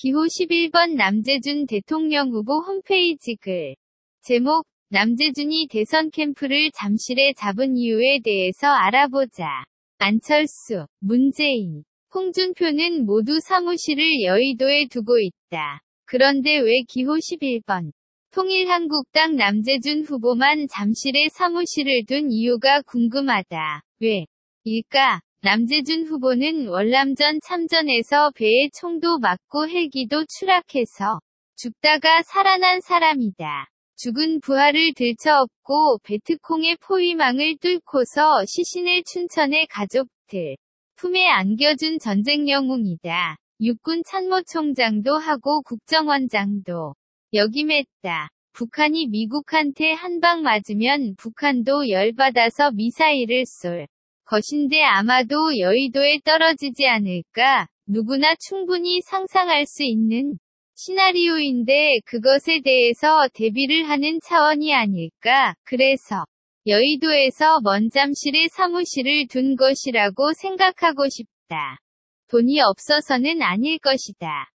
[0.00, 3.74] 기호 11번 남재준 대통령 후보 홈페이지 글.
[4.22, 9.64] 제목, 남재준이 대선 캠프를 잠실에 잡은 이유에 대해서 알아보자.
[9.98, 11.82] 안철수, 문재인,
[12.14, 15.82] 홍준표는 모두 사무실을 여의도에 두고 있다.
[16.04, 17.90] 그런데 왜 기호 11번?
[18.30, 23.82] 통일한국당 남재준 후보만 잠실에 사무실을 둔 이유가 궁금하다.
[23.98, 24.26] 왜?
[24.62, 25.22] 일까?
[25.40, 31.20] 남재준 후보는 월남전 참전에서 배에 총도 맞고 헬기도 추락해서
[31.56, 33.68] 죽다가 살아난 사람이다.
[33.96, 40.56] 죽은 부하를 들쳐업고 베트콩의 포위망을 뚫고서 시신을 춘천의 가족들
[40.96, 43.36] 품에 안겨준 전쟁 영웅이다.
[43.60, 46.94] 육군 참모총장도 하고 국정원장도
[47.32, 48.28] 역임했다.
[48.54, 53.86] 북한이 미국한테 한 방 맞으면 북한도 열받아서 미사일을 쏠
[54.28, 57.66] 것인데 아마도 여의도에 떨어지지 않을까?
[57.86, 60.38] 누구나 충분히 상상할 수 있는
[60.76, 65.54] 시나리오인데 그것에 대해서 대비를 하는 차원이 아닐까?
[65.64, 66.24] 그래서
[66.66, 71.78] 여의도에서 먼 잠실에 사무실을 둔 것이라고 생각하고 싶다.
[72.28, 74.50] 돈이 없어서는 아닐 것이다.